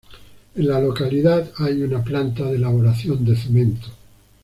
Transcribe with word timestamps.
En 0.55 0.67
la 0.67 0.79
localidad 0.81 1.51
hay 1.57 1.83
una 1.83 2.03
planta 2.03 2.45
de 2.45 2.55
elaboración 2.55 3.23
de 3.23 3.35
cemento. 3.35 3.89